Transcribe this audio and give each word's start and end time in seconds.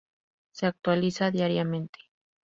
Se 0.51 0.65
actualiza 0.65 1.29
diariamente. 1.29 1.99